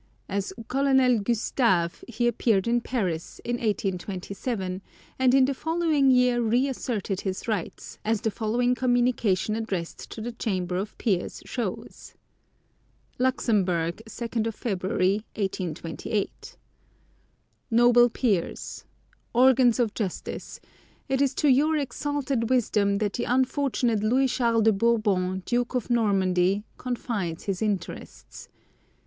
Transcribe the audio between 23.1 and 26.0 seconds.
the unfortunate Louis Charles de Bourbon, Duke of